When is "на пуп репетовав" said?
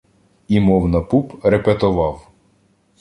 0.89-2.27